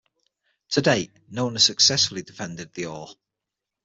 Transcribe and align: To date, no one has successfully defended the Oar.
To 0.71 0.81
date, 0.81 1.11
no 1.29 1.43
one 1.45 1.53
has 1.53 1.63
successfully 1.63 2.23
defended 2.23 2.73
the 2.73 2.87
Oar. 2.87 3.11